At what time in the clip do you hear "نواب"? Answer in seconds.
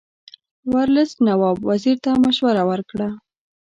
1.27-1.57